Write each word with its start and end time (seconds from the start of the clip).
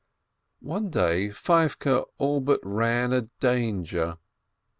One 0.63 0.89
day 0.89 1.27
Feivke 1.29 2.03
all 2.17 2.39
but 2.41 2.59
ran 2.63 3.13
a 3.13 3.29
danger. 3.39 4.17